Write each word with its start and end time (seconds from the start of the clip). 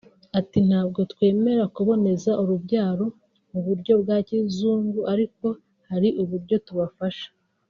Ati 0.39 0.57
“Ntabwo 0.67 0.99
twemera 1.11 1.63
kuboneza 1.75 2.31
urubyaro 2.41 3.05
mu 3.51 3.59
buryo 3.65 3.93
bwa 4.01 4.17
kizungu 4.27 4.99
ariko 5.13 5.47
hari 5.89 6.09
uburyo 6.21 6.57
tubafasha 6.67 7.27